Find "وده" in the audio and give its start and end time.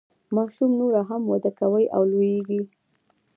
1.33-1.51